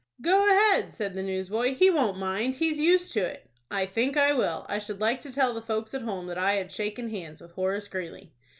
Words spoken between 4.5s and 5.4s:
I should like to